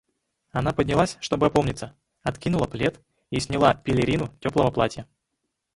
Она 0.49 0.73
поднялась, 0.73 1.17
чтоб 1.19 1.43
опомниться, 1.43 1.95
откинула 2.23 2.65
плед 2.65 2.99
и 3.29 3.39
сняла 3.39 3.75
пелерину 3.75 4.29
теплого 4.39 4.71
платья. 4.71 5.05